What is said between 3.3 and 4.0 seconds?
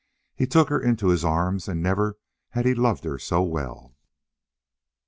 well.